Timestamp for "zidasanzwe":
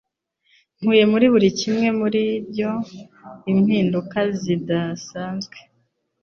4.41-5.57